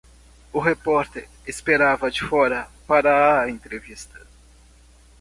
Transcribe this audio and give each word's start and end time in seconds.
O 0.51 0.57
repórter 0.59 1.29
esperava 1.45 2.09
de 2.09 2.21
fora 2.23 2.67
para 2.87 3.39
a 3.39 3.51
entrevista. 3.51 4.19